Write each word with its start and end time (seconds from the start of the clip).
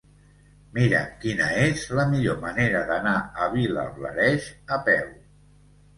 Mira'm 0.77 1.11
quina 1.25 1.49
és 1.65 1.83
la 1.99 2.07
millor 2.13 2.39
manera 2.47 2.83
d'anar 2.89 3.15
a 3.45 3.51
Vilablareix 3.57 4.49
a 4.79 4.85
peu. 4.89 5.07